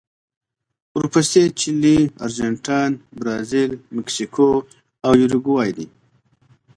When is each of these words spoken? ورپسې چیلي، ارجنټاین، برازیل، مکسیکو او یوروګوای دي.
ورپسې 0.97 1.41
چیلي، 1.59 1.99
ارجنټاین، 2.25 2.91
برازیل، 3.17 3.71
مکسیکو 3.95 4.49
او 5.05 5.11
یوروګوای 5.21 5.69
دي. 5.77 5.87